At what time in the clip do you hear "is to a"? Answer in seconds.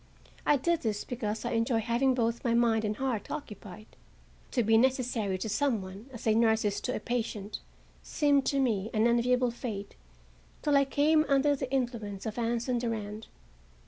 6.65-6.99